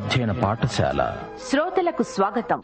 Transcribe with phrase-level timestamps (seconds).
[0.00, 1.16] అధ్యయన పాఠశాల.
[1.50, 2.62] శ్రోతలకు స్వాగతం.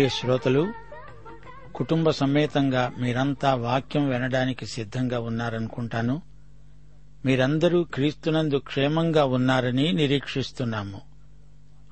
[0.00, 0.72] ప్రియ శ్రోతలు
[1.74, 6.22] కుటుంబ సమేతంగా మీరంతా వాక్యం వినడానికి సిద్ధంగా ఉన్నారనుకుంటాను.
[7.24, 11.00] మీరందరూ క్రీస్తునందు క్షేమంగా ఉన్నారని నిరీక్షిస్తున్నాము.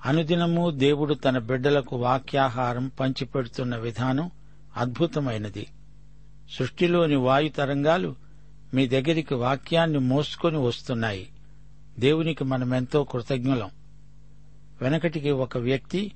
[0.04, 4.30] అనుదినము దేవుడు తన బిడ్డలకు వాక్యాహారం పంచిపెడుతున్న విధానం
[4.76, 5.66] అద్భుతమైనది.
[6.58, 8.14] సృష్టిలోని వాయు తరంగాలు
[8.74, 11.28] మీ దగ్గరికి వాక్యాన్ని మోసుకొని వస్తున్నాయి.
[11.98, 13.70] దేవునికి మనమెంతో కృతజ్ఞులం.
[14.82, 16.12] వెనకటికి ఒక వ్యక్తి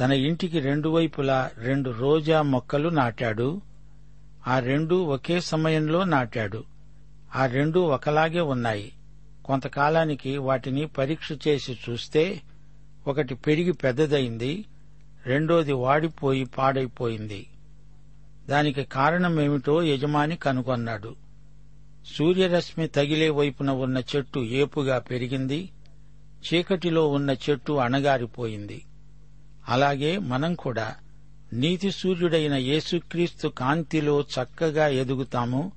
[0.00, 3.60] తన ఇంటికి రెండు వైపులా రెండు రోజా మొక్కలు నాటాడు.
[4.48, 6.64] ఆ రెండు ఒకే సమయంలో నాటాడు.
[7.36, 8.92] ఆ రెండు ఒకలాగే ఉన్నాయి.
[9.44, 12.40] కొంతకాలానికి వాటిని పరీక్ష చేసి చూస్తే
[13.06, 14.64] ఒకటి పెరిగి పెద్దదైంది
[15.26, 17.46] రెండోది వాడిపోయి పాడైపోయింది.
[18.48, 21.14] దానికి కారణమేమిటో యజమాని కనుగొన్నాడు.
[22.16, 25.70] సూర్యరశ్మి తగిలే వైపున ఉన్న చెట్టు ఏపుగా పెరిగింది
[26.42, 28.84] చీకటిలో ఉన్న చెట్టు అణగారిపోయింది.
[29.68, 30.94] అలాగే మనం కూడా
[31.52, 35.72] నీతి సూర్యుడైన యేసుక్రీస్తు కాంతిలో చక్కగా ఎదుగుతాము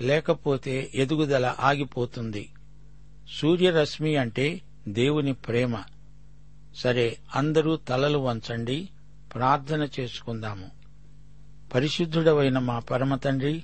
[0.00, 2.48] లేకపోతే ఎదుగుదల ఆగిపోతుంది.
[3.40, 5.82] సూర్యరశ్మి అంటే దేవుని ప్రేమ.
[6.76, 8.88] సరే అందరూ తలలు వంచండి
[9.34, 10.70] ప్రార్థన చేసుకుందాము.
[11.74, 13.62] పరిశుద్ధుడవైన మా పరమతండ్రి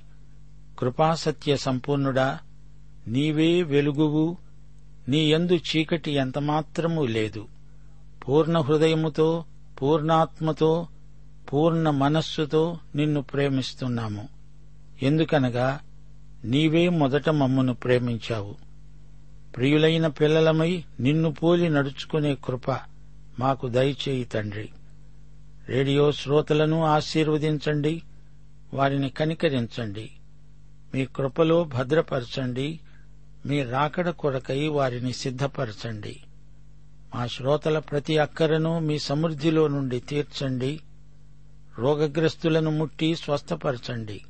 [0.79, 2.39] కృపాసత్య సంపూర్ణుడా
[3.07, 4.37] నీవే వెలుగువు
[5.07, 7.47] నీ యందు చీకటి ఎంతమాత్రమూ లేదు.
[8.27, 9.45] పూర్ణ హృదయముతో
[9.81, 10.87] పూర్ణాత్మతో
[11.53, 14.29] పూర్ణ మనస్సుతో నిన్ను ప్రేమిస్తున్నాము.
[15.01, 15.79] ఎందుకనగా
[16.45, 18.55] నీవే మొదట మమ్మను ప్రేమించావు.
[19.55, 22.71] ప్రియులైన పిల్లలమై నిన్ను పోలి నడుచుకునే కృప
[23.39, 24.69] మాకు దయచేయి తండ్రి.
[25.67, 28.01] రేడియో శ్రోతలను ఆశీర్వదించండి
[28.73, 30.11] వారిని కనికరించండి.
[30.95, 32.79] మీ కృపలో భద్రపరచండి
[33.45, 36.19] మీ రాకడ కొరకై వారిని సిద్ధపరచండి.
[37.15, 40.79] మా శ్రోతల ప్రతి అక్కరను మీ సమృద్ధిలో నుండి తీర్చండి.
[41.79, 44.21] రోగగ్రస్తులను ముట్టి స్వస్థపరచండి.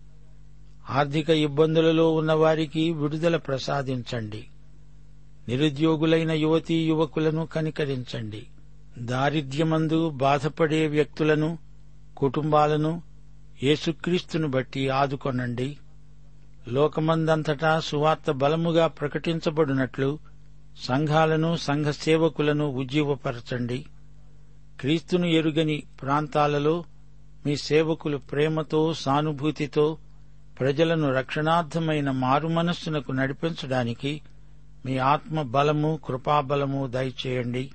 [0.89, 4.47] ఆర్థిక ఇబ్బందులలో ఉన్నవారికి విడుదల ప్రసాదించండి.
[5.47, 8.45] నిరుద్యోగులైన యువతీ యువకులను కనికరించండి.
[8.97, 11.57] దారిద్ర్యమందు బాధపడే వ్యక్తులను
[12.17, 13.01] కుటుంబాలను
[13.63, 15.77] యేసుక్రీస్తును బట్టి ఆదుకొనండి.
[16.67, 20.32] లోకమందంతటా సువార్త బలముగా ప్రకటించబడినట్లు
[20.77, 23.85] సంఘాలను సంఘ సేవకులను ఉజ్జీవపరచండి.
[24.79, 26.83] క్రీస్తును ఎరుగని ప్రాంతాలలో
[27.45, 29.97] మీ సేవకులు ప్రేమతో సానుభూతితో
[30.59, 34.21] ప్రజలను రక్షణార్థమైన మారుమనస్సునకు నడిపించడానికి
[34.85, 37.71] మీ ఆత్మ బలము కృపాబలము దయచేయండి.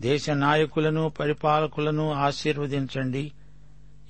[0.00, 3.32] దేశ నాయకులను పరిపాలకులను ఆశీర్వదించండి.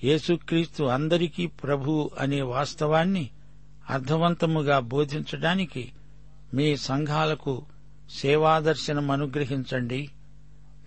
[0.05, 3.31] యేసుక్రీస్తు అందరికీ ప్రభు అనే వాస్తవాన్ని
[3.91, 5.93] అర్థవంతముగా బోధించడానికి
[6.55, 7.63] మీ సంఘాలకు
[8.13, 10.11] సేవాదర్శనం అనుగ్రహించండి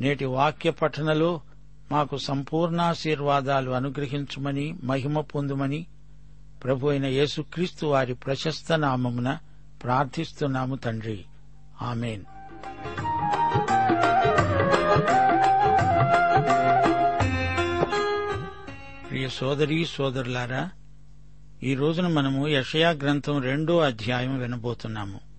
[0.01, 1.41] నేటి వాక్య పఠనలో
[1.91, 5.85] మాకు సంపూర్ణాశీర్వాదాలు అనుగ్రహించమని మహిమ పొందుమని
[6.63, 9.37] ప్రభు అయిన యేసుక్రీస్తు వారి ప్రశస్త నామమున
[9.83, 11.25] ప్రార్థిస్తున్నాము తండ్రి.
[11.81, 12.23] ఆమెన్.
[19.09, 20.69] ప్రియ సోదరి సోదరులారా
[21.63, 25.34] ఈ రోజున మనము యషయా గ్రంథం రెండో అధ్యాయం వినబోతున్నాము.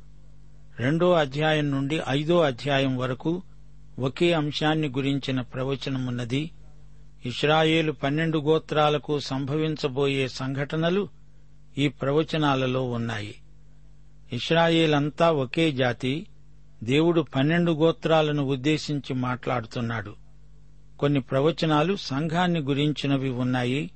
[0.80, 3.42] రెండో అధ్యాయం నుండి ఐదో అధ్యాయం వరకు
[3.98, 6.50] ఒకే అంశాన్ని గురించిన ప్రవచనమున్నది.
[7.26, 11.08] ఇస్రాయేలు పన్నెండు గోత్రాలకు సంభవించబోయే సంఘటనలు
[11.78, 13.34] ఈ ప్రవచనాలలో ఉన్నాయి.
[14.32, 16.26] ఇస్రాయేలంతా ఒకే జాతి.
[16.84, 20.14] దేవుడు పన్నెండు గోత్రాలను ఉద్దేశించి మాట్లాడుతున్నాడు.
[20.98, 23.90] కొన్ని ప్రవచనాలు సంఘాన్ని గురించినవి ఉన్నాయి.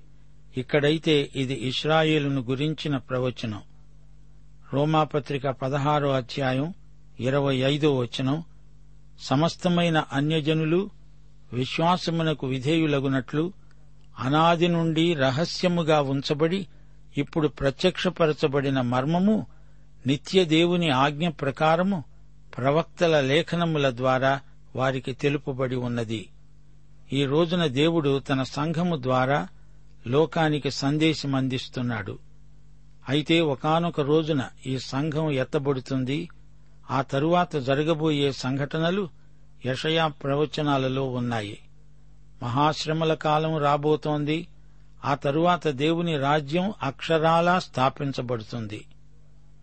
[0.56, 3.60] ఇక్కడైతే ఇది ఇస్రాయేలును గురించిన ప్రవచనం.
[4.74, 6.74] రోమాపత్రిక పదహారో అధ్యాయం
[7.20, 8.44] ఇరవై ఐదో వచనం.
[9.20, 10.90] సమస్తమైన అన్యజనులు
[11.52, 13.52] విశ్వాసమునకు విధేయులగునట్లు
[14.18, 16.66] అనాది నుండి రహస్యముగా ఉంచబడి
[17.16, 19.46] ఇప్పుడు ప్రత్యక్షపరచబడిన మర్మము
[20.06, 22.04] నిత్య దేవుని ఆజ్ఞ ప్రకారము
[22.56, 24.40] ప్రవక్తల లేఖనముల ద్వారా
[24.76, 26.28] వారికి తెలుపబడి ఉన్నది.
[27.12, 29.48] ఈ రోజున దేవుడు తన సంఘము ద్వారా
[30.06, 32.18] లోకానికి సందేశం అందిస్తున్నాడు
[33.10, 36.28] అయితే ఒకానొక రోజున ఈ సంఘం ఎత్తబడుతుంది.
[36.90, 39.08] ఆ తరువాత జరగబోయే సంఘటనలు
[39.66, 41.58] యషయా ప్రవచనాలలో ఉన్నాయి.
[42.42, 44.46] మహాశ్రమల కాలం రాబోతోంది.
[45.04, 48.84] ఆ తరువాత దేవుని రాజ్యం అక్షరాలా స్థాపించబడుతుంది.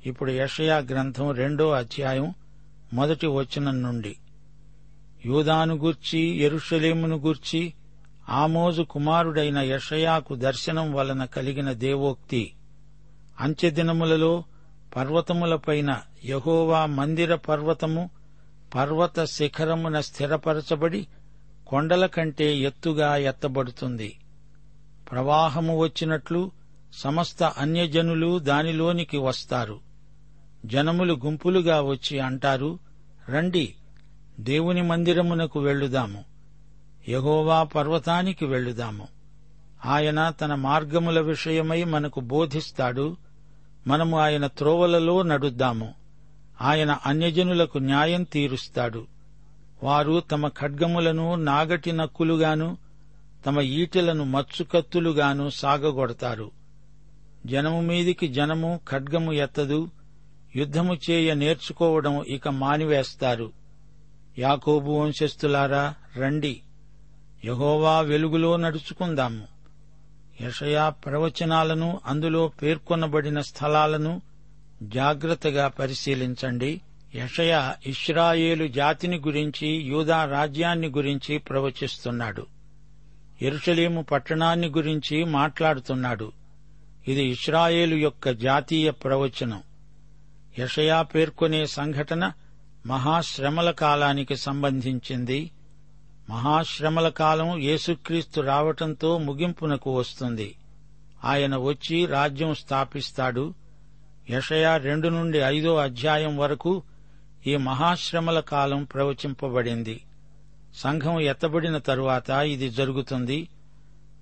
[0.05, 2.33] ఇప్పుడు యషయా గ్రంథం రెండో అధ్యాయం
[2.93, 4.17] మొదటి వచనం నుండి.
[5.25, 7.73] యూదాను గూర్చి ఎరుషలేమును గూర్చి
[8.29, 12.53] ఆమోజు కుమారుడైన యషయాకు దర్శనం వలన కలిగిన దేవోక్తి
[13.39, 14.43] అంత్యదినములలో
[14.95, 18.09] పర్వతములపైన యహోవా మందిర పర్వతము
[18.75, 21.07] పర్వత శిఖరమున స్థిరపరచబడి
[21.67, 24.19] కొండల కంటే ఎత్తుగా ఎత్తబడుతుంది.
[25.11, 26.51] ప్రవాహము వచ్చినట్లు
[26.93, 29.79] సమస్త అన్యజనులు దానిలోనికి వస్తారు.
[30.65, 32.79] జనములు గుంపులుగా వచ్చి అంటారు
[33.29, 33.75] రండి
[34.39, 36.23] దేవుని మందిరమునకు వెళ్ళుదాము.
[37.09, 39.07] యహోవా పర్వతానికి వెళ్ళుదాము.
[39.85, 43.17] ఆయన తన మార్గముల విషయమై మనకు బోధిస్తాడు
[43.87, 45.93] మనము ఆయన త్రోవలలో నడుద్దాము.
[46.61, 49.07] ఆయన అన్యజనులకు న్యాయం తీరుస్తాడు.
[49.83, 52.77] వారు తమ ఖడ్గములను నాగటి నక్కులుగాను
[53.45, 56.51] తమ ఈటెలను మచ్చుకత్తులుగాను సాగగొడతారు.
[57.45, 59.89] జనము మీదికి జనము ఖడ్గము ఎత్తదు.
[60.55, 63.51] యుద్ధము చేయ నేర్చుకోవడం ఇక మానివేస్తారు.
[64.39, 66.61] యాకోబు వంశస్థులారా రండి.
[67.45, 69.56] యహోవా వెలుగులో నడుచుకుందాము.
[70.41, 74.21] యషయా ప్రవచనాలను అందులో పేర్కొనబడిన స్థలాలను
[74.83, 76.81] జాగ్రత్తగా పరిశీలించండి.
[77.15, 82.45] యషయా ఇష్రాయేలు జాతిని గురించి యూదా రాజ్యాన్ని గురించి ప్రవచిస్తున్నాడు.
[83.41, 86.31] ఎరుషలేము పట్టణాన్ని గురించి మాట్లాడుతున్నాడు.
[87.07, 89.63] ఇది ఇస్రాయేలు యొక్క జాతీయ ప్రవచనం.
[90.59, 92.31] యషయా పేర్కొనే సంఘటన
[92.85, 95.51] మహాశ్రమల కాలానికి సంబంధించింది.
[96.29, 100.55] మహాశ్రమల కాలం యేసుక్రీస్తు రావటంతో ముగింపునకు వస్తుంది.
[101.23, 103.53] ఆయన వచ్చి రాజ్యం స్థాపిస్తాడు.
[104.29, 106.83] యషయా రెండు నుండి ఐదో అధ్యాయం వరకు
[107.47, 110.01] ఈ మహాశ్రమల కాలం ప్రవచింపబడింది.
[110.75, 113.49] సంఘం ఎత్తబడిన తరువాత ఇది జరుగుతుంది.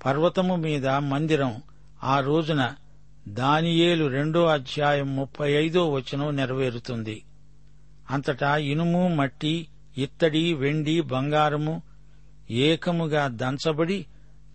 [0.06, 1.62] పర్వతము మీద మందిరం
[2.04, 2.74] ఆ రోజున
[3.28, 7.24] దానియేలు రెండో అధ్యాయం ముప్పై ఐదో వచనం నెరవేరుతుంది.
[8.10, 11.95] అంతటా ఇనుము మట్టి ఇత్తడి వెండి బంగారము
[12.52, 14.06] ఏకముగా దంచబడి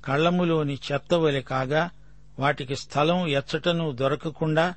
[0.04, 1.90] కళ్ళములోని చెత్తవలె కాగా
[2.38, 4.74] వాటికి స్థలం ఎచ్చటను దొరకకుండా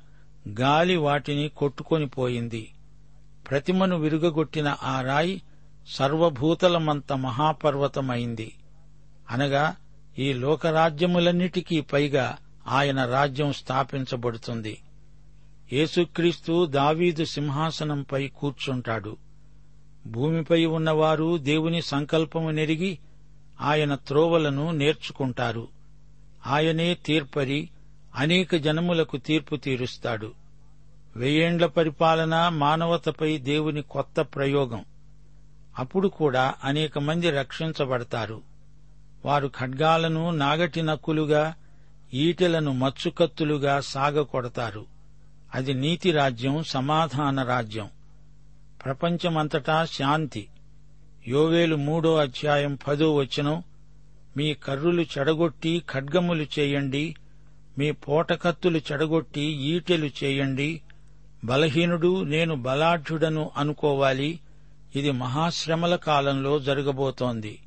[0.60, 2.72] గాలి వాటిని కొట్టుకొని పోయింది.
[3.50, 5.42] ప్రతిమను విరుగగొట్టిన ఆ రాయి
[5.88, 8.54] సర్వభూతలమంత మహాపర్వతమైంది.
[9.30, 9.76] అనగా
[10.18, 12.36] ఈ లోకరాజ్యములన్నిటికీ పైగా
[12.68, 14.78] ఆయన రాజ్యం స్థాపించబడుతుంది.
[15.72, 19.16] యేసుక్రీస్తు దావీదు సింహాసనంపై కూర్చుంటాడు.
[20.06, 22.98] భూమిపై ఉన్నవారు దేవుని సంకల్పము నెరిగి
[23.60, 25.68] ఆయన త్రోవలను నేర్చుకుంటారు.
[26.46, 27.68] ఆయనే తీర్పరి
[28.14, 30.32] అనేక జనములకు తీర్పు తీరుస్తాడు.
[31.16, 34.84] వెయ్యేండ్ల పరిపాలన మానవతపై దేవుని కొత్త ప్రయోగం.
[35.78, 38.42] అప్పుడు కూడా అనేక మంది రక్షించబడతారు.
[39.24, 41.54] వారు ఖడ్గాలను నాగటి నక్కులుగా
[42.14, 44.86] ఈటెలను మచ్చుకత్తులుగా సాగకొడతారు.
[45.54, 47.88] అది నీతి రాజ్యం సమాధాన రాజ్యం.
[48.84, 50.48] ప్రపంచమంతటా శాంతి.
[51.28, 53.62] యోవేలు మూడో అధ్యాయం పదో వచనం
[54.36, 57.14] మీ కర్రులు చెడగొట్టి ఖడ్గములు చేయండి
[57.78, 60.80] మీ పోటకత్తులు చెడగొట్టి ఈటెలు చేయండి
[61.44, 64.40] బలహీనుడు నేను బలాఢ్యుడను అనుకోవాలి
[64.96, 67.58] ఇది మహాశ్రమల కాలంలో జరగబోతోంది.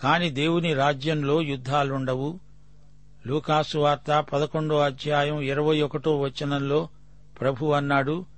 [0.00, 2.40] కాని దేవుని రాజ్యంలో యుద్ధాలుండవు.
[3.26, 6.88] లూకాసు వార్త పదకొండో అధ్యాయం ఇరవై ఒకటో వచనంలో
[7.40, 8.37] ప్రభు అన్నాడు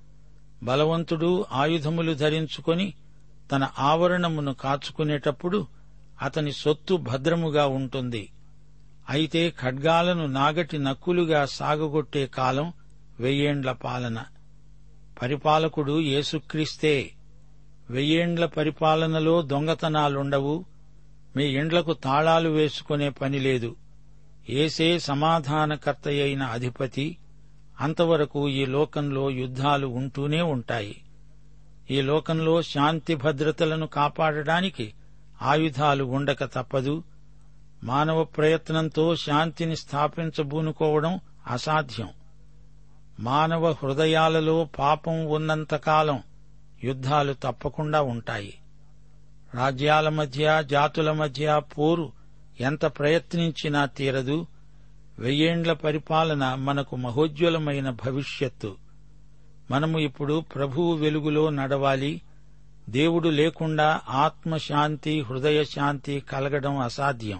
[0.63, 2.93] బలవంతుడు ఆయుధములు ధరించుకొని
[3.51, 5.67] తన ఆవరణమును కాచుకునేటప్పుడు
[6.21, 8.29] అతని సొత్తు భద్రముగా ఉంటుంది.
[9.09, 12.73] అయితే ఖడ్గాలను నాగటి నక్కులుగా సాగగొట్టే కాలం
[13.19, 14.23] వెయ్యేండ్ల పాలన.
[15.21, 17.11] పరిపాలకుడు యేసుక్రీస్తే
[17.89, 20.65] వెయ్యేండ్ల పరిపాలనలో దొంగతనాలుండవు
[21.35, 23.75] మీ ఇండ్లకు తాళాలు వేసుకునే పని లేదు.
[24.49, 27.17] ఏసే సమాధానకర్తయైన అధిపతి
[27.81, 31.01] అంతవరకు ఈ లోకంలో యుద్ధాలు ఉంటూనే ఉంటాయి.
[31.91, 34.93] ఈ లోకంలో శాంతి భద్రతలను కాపాడడానికి
[35.41, 37.03] ఆయుధాలు ఉండక తప్పదు.
[37.83, 42.09] మానవ ప్రయత్నంతో శాంతిని స్థాపించబూనుకోవడం అసాధ్యం.
[43.19, 46.23] మానవ హృదయాలలో పాపం ఉన్నంతకాలం
[46.83, 48.53] యుద్ధాలు తప్పకుండా ఉంటాయి.
[49.53, 52.11] రాజ్యాల మధ్య జాతుల మధ్య పోరు
[52.59, 54.47] ఎంత ప్రయత్నించినా తీరదు.
[55.19, 58.75] వెయ్యేండ్ల పరిపాలన మనకు మహోజ్వలమైన భవిష్యత్తు.
[59.71, 62.21] మనము ఇప్పుడు ప్రభువు వెలుగులో నడవాలి.
[62.89, 67.39] దేవుడు లేకుండా ఆత్మశాంతి హృదయశాంతి కలగడం అసాధ్యం.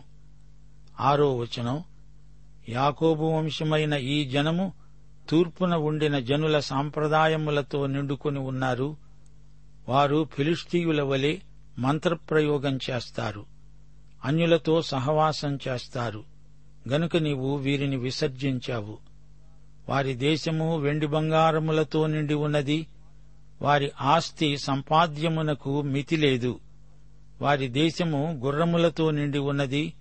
[1.00, 1.84] ఆరో వచనం.
[2.70, 4.74] యాకోబు వంశమైన ఈ జనము
[5.30, 8.98] తూర్పున ఉండిన జనుల సాంప్రదాయములతో నిండుకొని ఉన్నారు.
[9.90, 11.38] వారు ఫిలిస్తీయుల వలె
[11.80, 13.46] మంత్రప్రయోగం చేస్తారు.
[14.25, 16.31] అన్యులతో సహవాసం చేస్తారు.
[16.90, 18.98] గనుక నీవు వీరిని విసర్జించావు.
[19.90, 22.88] వారి దేశము వెండి బంగారములతో నిండి ఉన్నది.
[23.62, 26.60] వారి ఆస్తి సంపాద్యమునకు మితి లేదు
[27.42, 29.94] వారి దేశము గుర్రములతో నిండి ఉన్నది.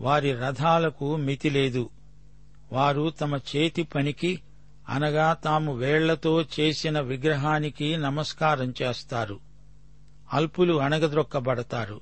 [0.00, 1.90] వారి రథాలకు మితి లేదు
[2.72, 4.40] వారు తమ చేతి పనికి
[4.88, 9.40] అనగా తాము వేళ్ళతో చేసిన విగ్రహానికి నమస్కారం చేస్తారు.
[10.32, 12.00] అల్పులు అణగద్రొక్కబడతారు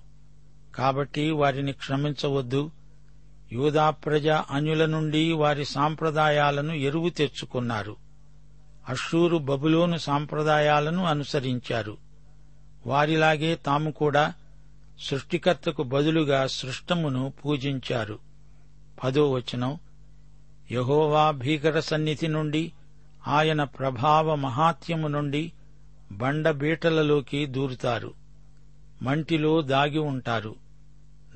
[0.75, 2.71] కాబట్టి వారిని క్షమించవద్దు.
[3.53, 7.97] యూదా ప్రజ అన్యుల నుండి వారి సాంప్రదాయాలను ఎరువు తెచ్చుకున్నారు.
[8.89, 11.97] అషూరు బబులోను సాంప్రదాయాలను అనుసరించారు.
[12.87, 14.33] వారిలాగే తాము కూడా
[15.01, 18.19] సృష్టికర్తకు బదులుగా సృష్టమును పూజించారు.
[19.05, 19.79] పదో వచనం.
[20.71, 22.73] యహోవా భీకర సన్నిధి నుండి
[23.29, 25.53] ఆయన ప్రభావ మహాత్యము నుండి
[26.13, 28.15] బండబీటలలోకి దూరుతారు.
[29.03, 30.68] మంటిలో దాగి ఉంటారు.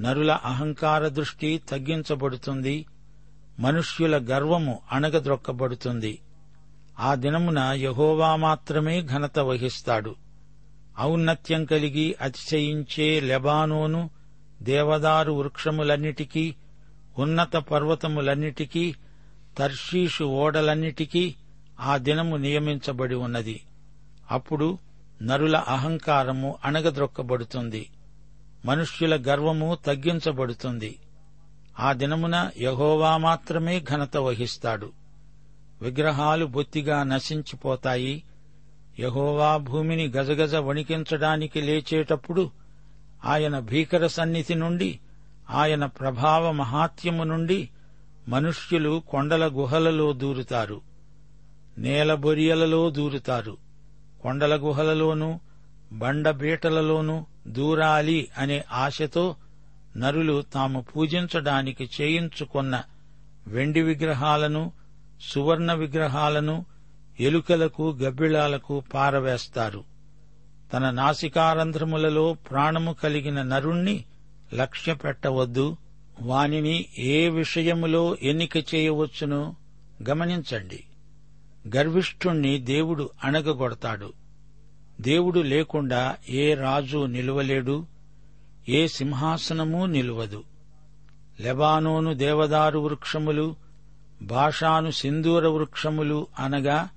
[0.02, 2.86] నరుల అహంకార దృష్టి తగ్గించబడుతుంది.
[3.58, 6.18] మనుష్యుల గర్వము అణగద్రొక్కబడుతుంది
[6.98, 10.14] ఆ దినమున యహోవా మాత్రమే ఘనత వహిస్తాడు.
[11.00, 14.10] ఔన్నత్యం కలిగి అతిశయించే లెబానోను
[14.62, 16.54] దేవదారు వృక్షములన్నిటికీ
[17.18, 18.94] ఉన్నత పర్వతములన్నిటికీ
[19.58, 21.34] తర్షీషు ఓడలన్నిటికీ
[21.80, 23.60] ఆ దినము నియమించబడి ఉన్నది.
[24.30, 24.78] అప్పుడు
[25.22, 27.88] నరుల అహంకారము అణగద్రొక్కబడుతుంది
[28.64, 30.98] మనుష్యుల గర్వము తగ్గించబడుతుంది.
[31.80, 34.92] ఆ దినమున యహోవా మాత్రమే ఘనత వహిస్తాడు.
[35.82, 38.22] విగ్రహాలు బొత్తిగా నశించిపోతాయి.
[39.00, 42.50] యహోవా భూమిని గజగజ వణికించడానికి లేచేటప్పుడు
[43.24, 45.00] ఆయన భీకర సన్నిధి నుండి
[45.50, 47.68] ఆయన ప్రభావ మహాత్యము నుండి
[48.28, 50.80] మనుష్యులు కొండల గుహలలో దూరుతారు.
[51.78, 53.56] నేల బొరియలలో దూరుతారు.
[54.22, 55.40] కొండల గుహలలోనూ
[55.92, 59.36] బండబీటలలోనూ దూరాలి అనే ఆశతో
[59.96, 62.82] నరులు తాము పూజించడానికి చేయించుకున్న
[63.46, 64.72] వెండి విగ్రహాలను
[65.20, 66.66] సువర్ణ విగ్రహాలను
[67.20, 69.84] ఎలుకలకు గబ్బిళాలకు పారవేస్తారు.
[70.72, 74.04] తన నాసికారంధ్రములలో ప్రాణము కలిగిన నరుణ్ణి
[74.54, 75.76] లక్ష్య పెట్టవద్దు
[76.20, 79.54] వానిని ఏ విషయములో ఎన్నిక చేయవచ్చునో
[80.08, 80.84] గమనించండి.
[81.76, 84.12] గర్విష్ఠుణ్ణి దేవుడు అణగగొడతాడు.
[85.00, 87.86] దేవుడు లేకుండా ఏ రాజు నిలువలేడు
[88.68, 90.44] ఏ సింహాసనమూ నిలువదు.
[91.40, 93.56] లెబానోను దేవదారు వృక్షములు
[94.22, 96.88] భాషాను సింధూర వృక్షములు అనగా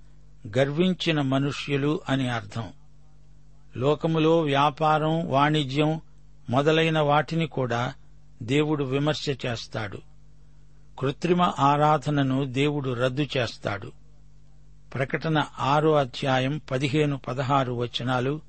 [0.58, 2.64] గర్వించిన మనుష్యులు అని అర్థం.
[3.78, 6.02] లోకములో వ్యాపారం వాణిజ్యం
[6.50, 7.94] మొదలైన వాటిని కూడా
[8.44, 9.98] దేవుడు విమర్శ చేస్తాడు.
[11.00, 13.92] కృత్రిమ ఆరాధనను దేవుడు రద్దు చేస్తాడు.
[14.96, 18.42] ప్రకటన ఆరో అధ్యాయం పదిహేను పదహారు వచనాలు.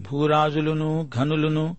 [0.00, 1.76] భూరాజులును ఘనులును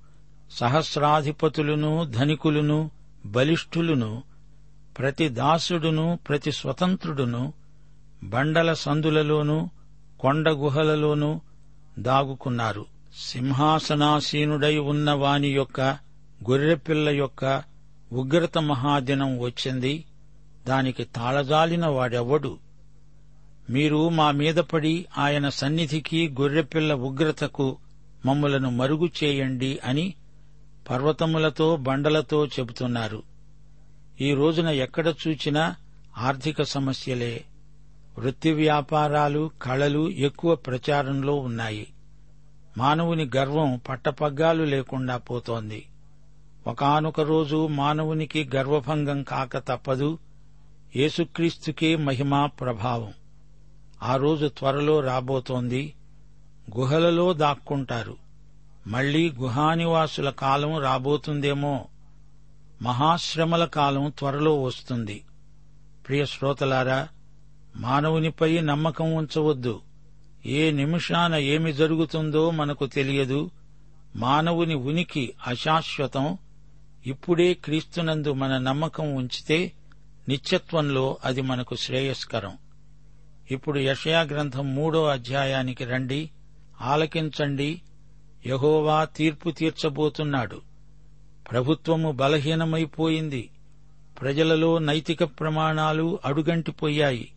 [0.51, 2.91] సహస్రాధిపతులును ధనికులును
[3.25, 4.23] బలిష్ఠులును
[4.97, 7.53] ప్రతి దాసుడును ప్రతి స్వతంత్రుడును
[8.23, 9.69] బండల సందులలోనూ
[10.19, 11.41] కొండ గుహలలోనూ
[11.99, 12.85] దాగుకున్నారు.
[13.17, 15.81] సింహాసనాసీనుడై ఉన్న వాని యొక్క
[16.49, 17.63] గొర్రెపిల్ల యొక్క
[18.13, 20.05] ఉగ్రత మహాదినం వచ్చింది.
[20.67, 22.57] దానికి తాళజాలిన వాడెవ్వడు
[23.69, 27.77] మీరు మా మీద పడి ఆయన సన్నిధికి గొర్రెపిల్ల ఉగ్రతకు
[28.25, 30.13] మమ్ములను మరుగు చేయండి అని
[30.89, 33.23] పర్వతములతో బండలతో చెబుతున్నారు.
[34.21, 35.75] ఈ రోజున ఎక్కడ చూచినా
[36.17, 37.43] ఆర్థిక సమస్యలే.
[38.17, 41.87] వృత్తి వ్యాపారాలు కళలు ఎక్కువ ప్రచారంలో ఉన్నాయి.
[42.77, 45.85] మానవుని గర్వం పట్టపగ్గాలు లేకుండా పోతోంది.
[46.67, 50.19] ఒకానొక రోజు మానవునికి గర్వభంగం కాక తప్పదు.
[50.95, 53.13] యేసుక్రీస్తుకే మహిమా ప్రభావం.
[54.03, 55.93] ఆ రోజు త్వరలో రాబోతోంది.
[56.77, 58.17] గుహలలో దాక్కుంటారు.
[58.87, 61.85] మళ్ళీ గుహానివాసుల కాలం రాబోతుందేమో.
[62.81, 65.23] మహాశ్రమల కాలం త్వరలో వస్తుంది.
[66.07, 67.07] ప్రియ శ్రోతలారా
[67.75, 69.81] మానవునిపై నమ్మకం ఉంచవద్దు.
[70.45, 73.51] ఏ నిమిషాన ఏమి జరుగుతుందో మనకు తెలియదు.
[74.15, 76.37] మానవుని ఉనికి అశాశ్వతం.
[77.05, 79.71] ఇప్పుడే క్రీస్తునందు మన నమ్మకం ఉంచితే
[80.29, 82.57] నిత్యత్వంలో అది మనకు శ్రేయస్కరం.
[83.53, 86.29] ఇప్పుడు యషయా గ్రంథం మూడో అధ్యాయానికి రండి.
[86.81, 87.81] ఆలకించండి.
[88.47, 90.61] యహోవా తీర్పు తీర్చబోతున్నాడు.
[91.51, 93.49] ప్రభుత్వము బలహీనమైపోయింది.
[94.21, 97.31] ప్రజలలో నైతిక ప్రమాణాలు అడుగంటిపోయాయి.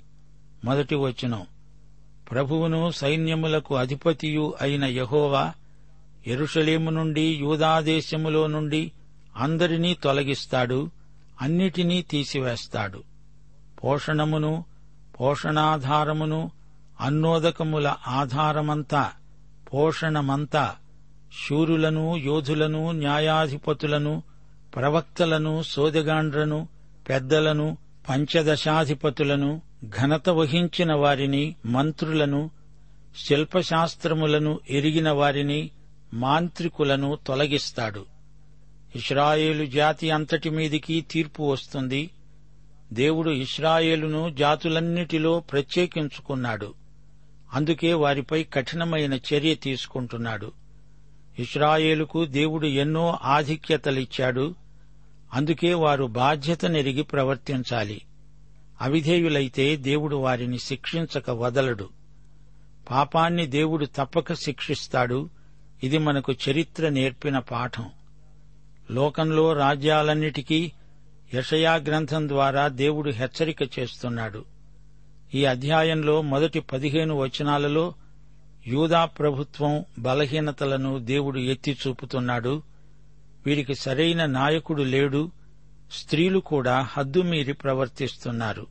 [0.64, 1.46] మొదటి వచనం.
[2.30, 5.52] ప్రభువును సైన్యములకు అధిపతియు అయిన యహోవా
[6.26, 8.92] ఎరుషలేము నుండి యూదాదేశములో నుండి
[9.36, 10.90] అందరినీ తొలగిస్తాడు.
[11.42, 13.02] అన్నిటినీ తీసివేస్తాడు.
[13.84, 14.64] పోషణమును
[15.20, 16.50] పోషణాధారమును
[17.00, 19.12] అన్నోదకముల ఆధారమంతా
[19.74, 20.76] పోషణమంతా
[21.48, 24.22] శూరులను యోధులను న్యాయాధిపతులను
[24.74, 26.68] ప్రవక్తలను సోదగాండ్రను
[27.08, 32.50] పెద్దలను పంచదశాధిపతులను ఘనత వహించిన వారిని మంత్రులను
[33.16, 35.70] శిల్పశాస్త్రములను ఎరిగిన వారిని
[36.14, 38.06] మాంత్రికులను తొలగిస్తాడు.
[38.96, 42.10] ఇస్రాయేలు జాతి అంతటి మీదికి తీర్పు వస్తుంది.
[42.92, 46.74] దేవుడు ఇస్రాయేలును జాతులన్నిటిలో ప్రత్యేకించుకున్నాడు.
[47.52, 50.52] అందుకే వారిపై కఠినమైన చర్య తీసుకుంటున్నాడు.
[51.38, 54.54] ఇస్రాయేలుకు దేవుడు ఎన్నో ఆధిక్యతలిచ్చాడు.
[55.34, 58.02] అందుకే వారు బాధ్యత నెరిగి ప్రవర్తించాలి.
[58.80, 61.88] అవిధేయులైతే దేవుడు వారిని శిక్షించక వదలడు.
[62.90, 65.30] పాపాన్ని దేవుడు తప్పక శిక్షిస్తాడు.
[65.82, 67.90] ఇది మనకు చరిత్ర నేర్పిన పాఠం.
[68.90, 70.72] లోకంలో రాజ్యాలన్నిటికీ
[71.34, 74.44] యషయా గ్రంథం ద్వారా దేవుడు హెచ్చరిక చేస్తున్నాడు.
[75.34, 77.94] ఈ అధ్యాయంలో మొదటి పదిహేను వచనాలలో
[78.66, 82.62] యూదా ప్రభుత్వం బలహీనతలను దేవుడు ఎత్తి చూపుతున్నాడు.
[83.46, 85.30] వీరికి సరైన నాయకుడు లేడు.
[85.92, 88.66] స్త్రీలు కూడా హద్దుమీరి ప్రవర్తిస్తున్నారు.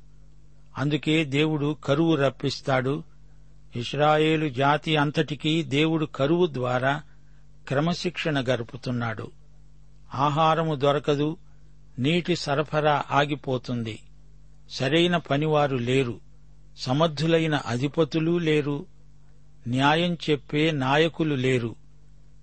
[0.77, 3.03] అందుకే దేవుడు కరువు రప్పిస్తాడు.
[3.75, 7.01] ఇస్రాయేలు జాతి అంతటికీ దేవుడు కరువు ద్వారా
[7.67, 9.31] క్రమశిక్షణ గరుపుతున్నాడు.
[10.13, 11.37] ఆహారము దొరకదు.
[11.99, 13.99] నీటి సరఫరా ఆగిపోతుంది.
[14.69, 16.19] సరైన పనివారు లేరు.
[16.77, 18.85] సమర్థులైన అధిపతులు లేరు.
[19.67, 21.75] న్యాయం చెప్పే నాయకులు లేరు.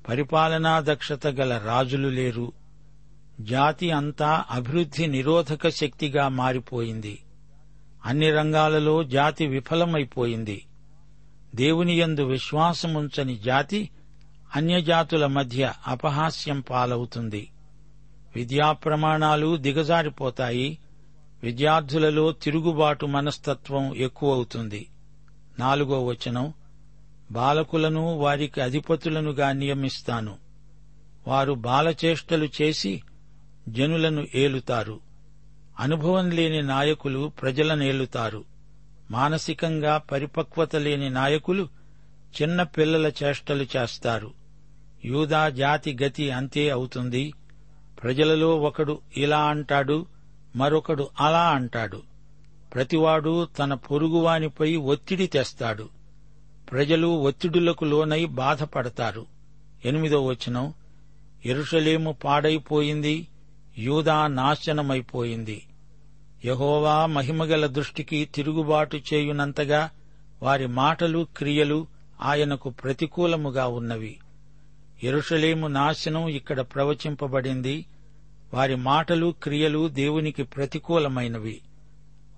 [0.09, 2.53] పరిపాలనా దక్షత గల రాజులు లేరు.
[3.41, 7.23] జాతి అంతా అభివృద్ధి నిరోధక శక్తిగా మారిపోయింది.
[8.05, 10.67] అన్ని రంగాలలో జాతి విఫలమైపోయింది.
[11.55, 13.91] దేవుని యందు విశ్వాసముంచని జాతి
[14.57, 17.52] అన్యజాతుల మధ్య అపహాస్యం పాలవుతుంది.
[18.37, 20.79] విద్యా ప్రమాణాలు దిగజారిపోతాయి.
[21.43, 24.89] విద్యార్థులలో తిరుగుబాటు మనస్తత్వం ఎక్కువవుతుంది.
[25.59, 26.53] నాలుగో వచనం.
[27.31, 30.37] బాలకులను వారికి అధిపతులనుగా నియమిస్తాను.
[31.27, 33.03] వారు బాలచేష్టలు చేసి
[33.69, 35.01] జనులను ఏలుతారు.
[35.81, 38.45] అనుభవం లేని నాయకులు ప్రజలనేలుతారు
[39.11, 41.69] మానసికంగా పరిపక్వత లేని నాయకులు
[42.43, 44.33] చిన్న పిల్లల చేష్టలు చేస్తారు.
[45.05, 47.33] యూదా జాతి గతి అంతే అవుతుంది.
[48.03, 50.07] ప్రజలలో ఒకడు ఇలా అంటాడు
[50.57, 52.03] మరొకడు అలా అంటాడు.
[52.75, 55.89] ప్రతివాడు తన పొరుగువానిపై ఒత్తిడి తెస్తాడు.
[56.73, 59.27] ప్రజలు ఒత్తిడులకు లోనై బాధపడతారు.
[59.85, 60.75] ఎనిమిదో వచనం
[61.47, 63.29] ఎరుషలేము పాడైపోయింది
[63.79, 65.67] యూదా నాశనమైపోయింది.
[66.45, 69.91] యహోవా మహిమగల దృష్టికి తిరుగుబాటు చేయునంతగా
[70.43, 71.87] వారి మాటలు క్రియలు
[72.23, 74.19] ఆయనకు ప్రతికూలముగా ఉన్నవి.
[75.03, 77.87] ఎరుషలేము నాశనం ఇక్కడ ప్రవచింపబడింది.
[78.55, 81.61] వారి మాటలు క్రియలు దేవునికి ప్రతికూలమైనవి.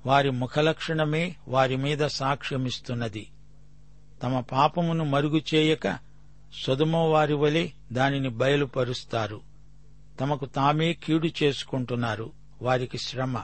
[0.06, 3.26] వారి ముఖలక్షణమే వారి మీద సాక్ష్యమిస్తున్నది.
[4.22, 5.98] తమ పాపమును మరుగు చేయక
[6.94, 9.40] వారి వలె దానిని బయలుపరుస్తారు.
[10.20, 12.32] తమకు తామే కీడు చేసుకుంటున్నారు.
[12.62, 13.42] వారికి శ్రమ.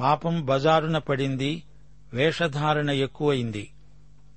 [0.00, 1.62] పాపం బజారున పడింది.
[2.12, 3.70] వేషధారణ ఎక్కువైంది.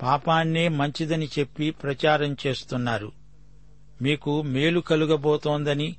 [0.02, 3.27] పాపాన్నే మంచిదని చెప్పి ప్రచారం చేస్తున్నారు.
[4.02, 5.96] మీకు మేలు కలుగబోతోందని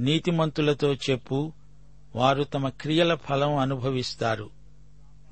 [0.00, 1.52] నీతిమంతులతో చెప్పు
[2.16, 4.50] వారు తమ క్రియల ఫలం అనుభవిస్తారు.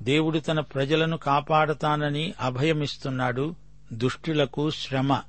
[0.01, 3.55] దేవుడు తన ప్రజలను కాపాడతానని అభయమిస్తున్నాడు
[3.93, 5.21] దుష్టులకు శ్రమ.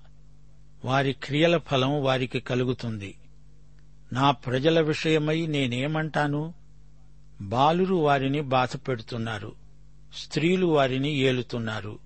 [0.84, 3.14] వారి క్రియల ఫలం వారికి కలుగుతుంది.
[4.12, 6.54] నా ప్రజల విషయమై నేనేమంటాను?
[7.40, 9.52] బాలురు వారిని బాధపెడుతున్నారు
[10.16, 11.98] స్త్రీలు వారిని ఏలుతున్నారు.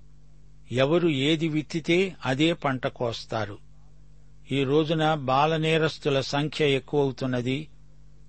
[0.73, 3.66] ఎవరు ఏది విత్తితే అదే పంట కోస్తారు.
[4.53, 7.69] ఈ రోజున బాలనేరస్తుల సంఖ్య ఎక్కువవుతున్నది.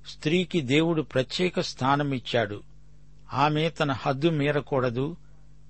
[0.07, 2.63] స్త్రీకి దేవుడు ప్రత్యేక స్థానమిచ్చాడు.
[3.33, 5.15] ఆమె తన హద్దు మీరకూడదు.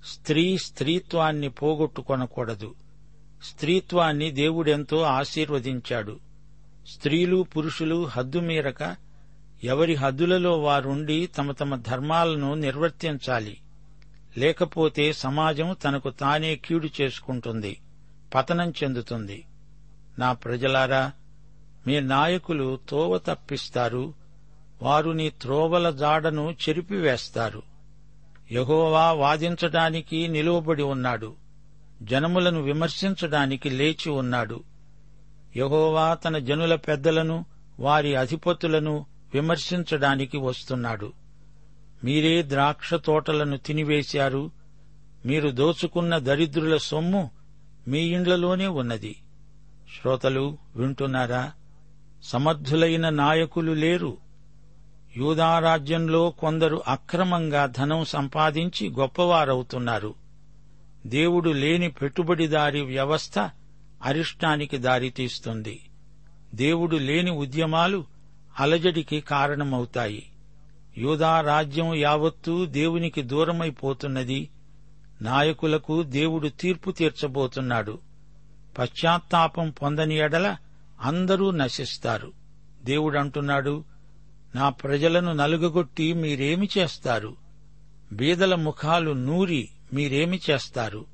[0.04, 2.74] స్త్రీ స్త్రీత్వాన్ని పోగొట్టుకొనకూడదు.
[3.44, 6.20] స్త్రీత్వాన్ని దేవుడెంతో ఆశీర్వదించాడు.
[6.88, 8.96] స్త్రీలు పురుషులు హద్దు మీరక
[9.64, 13.58] ఎవరి హద్దులలో వారుండి తమ తమ ధర్మాలను నిర్వర్తించాలి.
[14.38, 17.80] లేకపోతే సమాజం తనకు తానే కీడు చేసుకుంటుంది
[18.34, 19.44] పతనం చెందుతుంది.
[20.18, 21.12] నా ప్రజలారా
[21.86, 24.14] మీ నాయకులు తోవ తప్పిస్తారు
[24.82, 27.62] వారు నీ త్రోవల జాడను చెరిపివేస్తారు.
[28.52, 31.34] యహోవా వాదించడానికి నిలువబడి ఉన్నాడు
[32.02, 34.64] జనములను విమర్శించడానికి లేచి ఉన్నాడు.
[35.56, 37.44] యహోవా తన జనుల పెద్దలను
[37.80, 41.12] వారి అధిపతులను విమర్శించడానికి వస్తున్నాడు.
[42.04, 44.50] మీరే ద్రాక్ష తోటలను తినివేశారు
[45.26, 47.30] మీరు దోచుకున్న దరిద్రుల సొమ్ము
[47.88, 49.16] మీ ఇండ్లలోనే ఉన్నది.
[49.88, 51.52] శ్రోతలు వింటున్నారా?
[52.22, 54.16] సమర్థులైన నాయకులు లేరు.
[55.16, 60.14] యూదారాజ్యంలో కొందరు అక్రమంగా ధనం సంపాదించి గొప్పవారవుతున్నారు.
[61.06, 63.38] దేవుడు లేని పెట్టుబడిదారి వ్యవస్థ
[64.04, 65.80] అరిష్టానికి దారితీస్తుంది.
[66.54, 68.04] దేవుడు లేని ఉద్యమాలు
[68.60, 70.30] అలజడికి కారణమవుతాయి.
[70.98, 74.48] యూదా రాజ్యం యావత్తూ దేవునికి దూరమైపోతున్నది.
[75.22, 78.07] నాయకులకు దేవుడు తీర్పు తీర్చబోతున్నాడు.
[78.78, 80.56] పశ్చాత్తాపం పొందని ఎడల
[81.00, 82.32] అందరూ నశిస్తారు.
[82.84, 83.84] దేవుడంటున్నాడు
[84.54, 87.36] నా ప్రజలను నలుగగొట్టి మీరేమి చేస్తారు?
[88.12, 91.06] బీదల ముఖాలు నూరి మీరేమి చేస్తారు?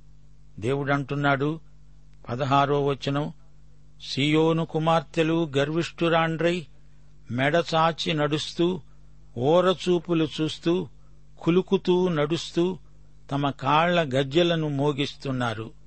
[0.59, 1.61] దేవుడంటున్నాడు
[2.29, 3.33] పదహారో వచనం
[4.03, 6.67] సియోను కుమార్తెలు గర్విష్ఠురాండ్రై
[7.31, 8.81] మెడచాచి నడుస్తూ
[9.39, 10.89] ఓరచూపులు చూస్తూ
[11.39, 12.79] కులుకుతూ నడుస్తూ
[13.31, 15.84] తమ కాళ్ళ గజ్జెలను మోగిస్తున్నారు.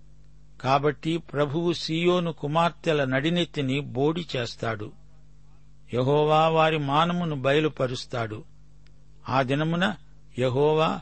[0.62, 4.92] కాబట్టి ప్రభువు సియోను కుమార్తెల నడినెత్తిని బోడి చేస్తాడు.
[5.94, 8.44] యహోవా వారి మానమును బయలుపరుస్తాడు.
[9.30, 9.96] ఆ దినమున
[10.40, 11.00] యహోవా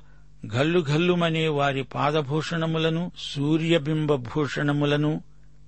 [0.48, 5.22] ఘల్లుఘల్లుమనే వారి పాదభూషణములను సూర్యబింబ భూషణములను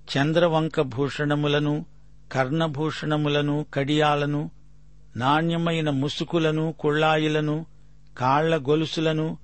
[0.10, 1.86] చంద్రవంక భూషణములను
[2.32, 4.52] కర్ణభూషణములను కడియాలను
[5.16, 7.66] నాణ్యమైన ముసుకులను కుళ్ళాయిలను
[8.18, 9.38] కాళ్ళ గొలుసులను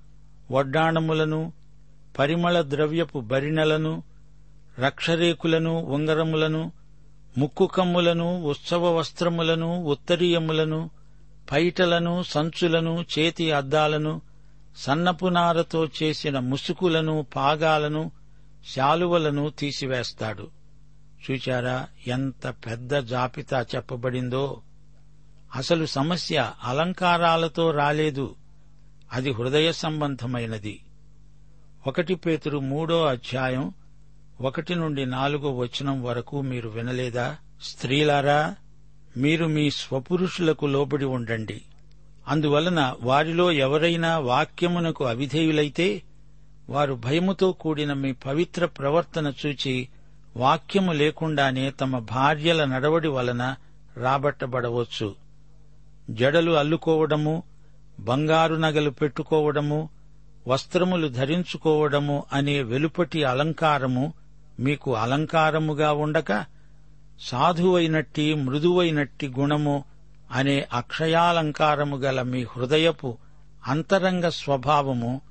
[0.52, 1.54] వడ్డాణములను
[2.20, 4.04] పరిమళ ద్రవ్యపు బరిణలను
[4.80, 6.72] రక్షరేకులను ఉంగరములను
[7.38, 10.90] ముక్కు కమ్ములను ఉత్సవ వస్త్రములను ఉత్తరీయములను
[11.52, 14.22] పైటలను సంచులను చేతి అద్దాలను
[14.78, 18.12] సన్నపునారతో చేసిన ముసుకులను పాగాలను
[18.66, 20.48] శాలువలను తీసివేస్తాడు.
[21.24, 24.62] చూచారా ఎంత పెద్ద జాబితా చెప్పబడిందో!
[25.56, 28.36] అసలు సమస్య అలంకారాలతో రాలేదు.
[29.14, 30.80] అది హృదయ సంబంధమైనది.
[31.88, 33.74] ఒకటి పేతురు మూడో అధ్యాయం
[34.44, 37.38] ఒకటి నుండి నాలుగో వచనం వరకు మీరు వినలేదా?
[37.62, 38.56] స్త్రీలారా
[39.18, 41.62] మీరు మీ స్వపురుషులకు లోబడి ఉండండి.
[42.28, 46.02] అందువలన వారిలో ఎవరైనా వాక్యమునకు అవిధేయులైతే
[46.70, 49.88] వారు భయముతో కూడిన మీ పవిత్ర ప్రవర్తన చూచి
[50.38, 53.56] వాక్యము లేకుండానే తమ భార్యల నడవడి వలన
[53.98, 55.16] రాబట్టబడవచ్చు.
[56.10, 57.44] జడలు అల్లుకోవడము
[58.00, 59.90] బంగారు నగలు పెట్టుకోవడము
[60.48, 64.14] వస్త్రములు ధరించుకోవడము అనే వెలుపటి అలంకారము
[64.60, 66.46] మీకు అలంకారముగా ఉండక
[67.20, 69.84] సాధువైనట్టి మృదువైనట్టి గుణము
[70.32, 73.18] అనే అక్షయాలంకారము గల మీ హృదయపు
[73.68, 75.22] అంతరంగ స్వభావము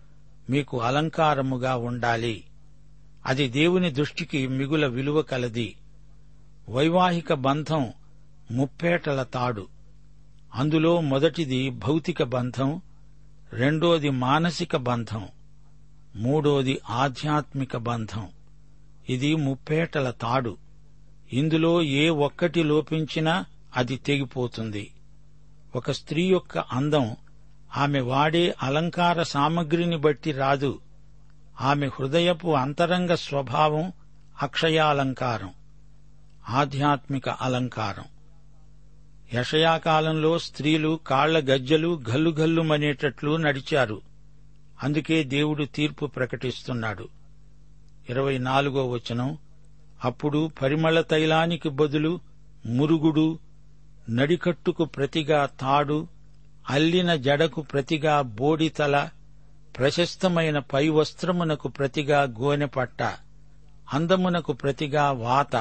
[0.50, 2.44] మీకు అలంకారముగా ఉండాలి.
[3.26, 5.76] అది దేవుని దృష్టికి మిగుల విలువ కలది.
[6.70, 7.92] వైవాహిక బంధం
[8.50, 9.66] ముప్పేటల తాడు.
[10.54, 12.80] అందులో మొదటిది భౌతిక బంధం
[13.52, 15.28] రెండోది మానసిక బంధం
[16.16, 18.28] మూడోది ఆధ్యాత్మిక బంధం.
[19.08, 20.56] ఇది ముప్పేటల తాడు.
[21.32, 23.44] ఇందులో ఏ ఒక్కటి లోపించినా
[23.76, 24.92] అది తెగిపోతుంది.
[25.76, 27.16] ఒక స్త్రీ యొక్క అందం
[27.76, 30.80] ఆమె వాడే అలంకార సామగ్రిని బట్టి రాదు.
[31.60, 33.92] ఆమె హృదయపు అంతరంగ స్వభావం
[34.42, 35.50] అక్షయాలంకారం
[36.48, 38.04] ఆధ్యాత్మిక అలంకారం.
[39.34, 44.02] యషయాకాలంలో స్త్రీలు కాళ్ళ గజ్జలు గల్లుగల్లుమనేటట్లు నడిచారు.
[44.82, 47.08] అందుకే దేవుడు తీర్పు ప్రకటిస్తున్నాడు.
[48.12, 49.38] ఇరవై నాలుగో వచనం.
[50.04, 52.20] అప్పుడు పరిమళ తైలానికి బదులు
[52.66, 53.38] మురుగుడు
[54.10, 56.06] నడికట్టుకు ప్రతిగా తాడు
[56.70, 59.08] అల్లిన జడకు ప్రతిగా బోడితల
[59.78, 63.02] ప్రశస్తమైన పై వస్త్రమునకు ప్రతిగా గోనెపట్ట
[63.92, 65.56] అందమునకు ప్రతిగా వాత.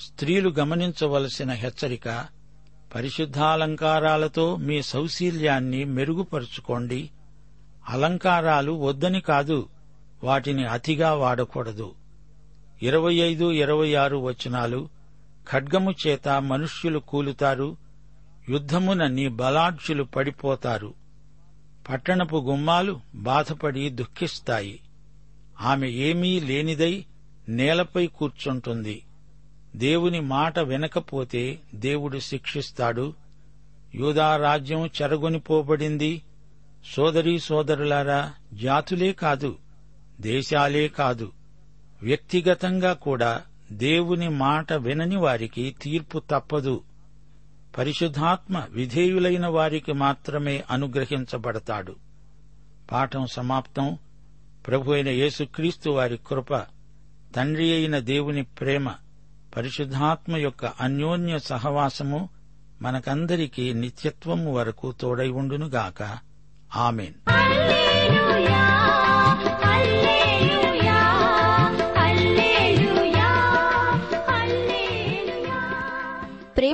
[0.00, 2.24] స్త్రీలు గమనించవలసిన హెచ్చరిక
[2.94, 7.10] పరిశుద్ధాలంకారాలతో మీ సౌశీల్యాన్ని మెరుగుపరుచుకోండి.
[7.88, 9.68] అలంకారాలు వద్దని కాదు.
[10.24, 11.94] వాటిని అతిగా వాడకూడదు.
[12.82, 14.88] ఇరవై ఐదు ఇరవై ఆరు వచనాలు
[15.50, 17.76] ఖడ్గము చేత మనుష్యులు కూలుతారు
[18.48, 20.94] యుద్ధమున నీ బలాఢ్యులు పడిపోతారు.
[21.88, 24.80] పట్టణపు గుమ్మాలు బాధపడి దుఃఖిస్తాయి.
[25.60, 27.04] ఆమె ఏమీ లేనిదై
[27.48, 29.02] నేలపై కూర్చుంటుంది.
[29.76, 33.14] దేవుని మాట వినకపోతే దేవుడు శిక్షిస్తాడు.
[33.94, 36.22] యూదారాజ్యం చెరగొనిపోబడింది.
[36.96, 39.58] సోదరీ సోదరులారా జాతులే కాదు
[40.20, 41.32] దేశాలే కాదు
[42.02, 46.82] వ్యక్తిగతంగా కూడా దేవుని మాట వినని వారికి తీర్పు తప్పదు.
[47.78, 51.96] పరిశుద్ధాత్మ విధేయులైన వారికి మాత్రమే అనుగ్రహించబడతాడు.
[52.92, 53.98] పాఠం సమాప్తం.
[54.66, 56.56] ప్రభు అయిన యేసుక్రీస్తు వారి కృప
[57.36, 58.92] తండ్రి అయిన దేవుని ప్రేమ
[59.56, 62.28] పరిశుద్ధాత్మ యొక్క అన్యోన్య సహవాసము
[62.82, 66.18] మనకందరికీ నిత్యత్వము వరకు తోడై ఉండునుగాక.
[66.76, 67.14] Amen.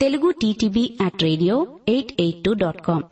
[0.00, 3.02] Telugu TTB at radio eight eight two dot com.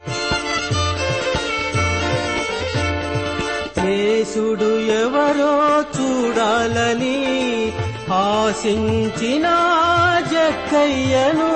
[3.88, 5.52] యేసుడు ఎవరో
[5.96, 7.18] చూడాలని
[8.12, 9.46] ఆశించిన
[10.32, 11.50] జక్కయ్యను.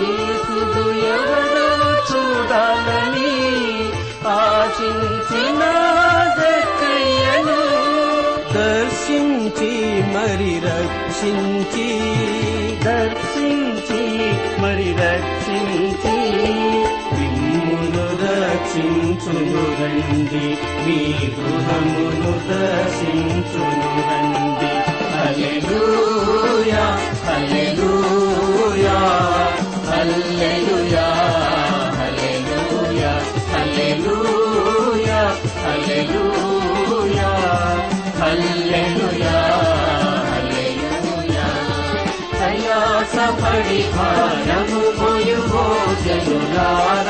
[0.00, 0.84] యేసుడు
[1.16, 1.68] ఎవరో
[2.10, 3.32] చూడాలని
[4.26, 5.62] ఆశించిన
[6.40, 7.60] జక్కయ్యను.
[8.54, 9.72] దర్శించి
[10.14, 10.54] మరి
[11.22, 11.86] రక్షించి
[12.84, 13.98] దర్శించి
[14.62, 16.14] మరి రక్షించి
[17.16, 20.46] మిమ్మును రక్షించును రండి
[20.84, 20.96] మీ
[21.36, 24.72] గృహమును దర్శించును రండి
[25.20, 26.86] alleluia
[27.34, 28.96] alleluia
[29.98, 31.06] alleluia
[33.52, 35.28] Hallelujah,
[35.64, 37.30] hallelujah,
[38.20, 39.79] hallelujah
[43.28, 44.26] परिफलो
[46.04, 47.09] जना